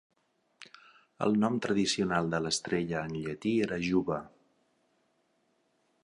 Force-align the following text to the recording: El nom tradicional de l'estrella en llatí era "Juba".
El 1.25 1.35
nom 1.41 1.59
tradicional 1.65 2.31
de 2.31 2.39
l'estrella 2.45 3.03
en 3.09 3.13
llatí 3.25 3.51
era 3.67 3.79
"Juba". 3.89 4.17